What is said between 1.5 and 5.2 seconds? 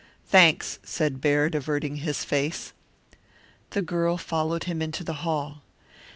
averting his face. The girl followed him into the